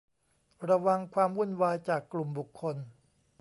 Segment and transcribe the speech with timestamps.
[0.69, 2.75] ระวังความวุ่นวายจากกลุ่มบุคคล